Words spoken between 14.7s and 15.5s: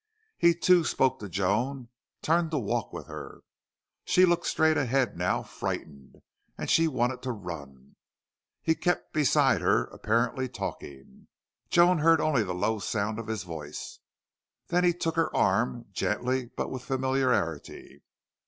he took her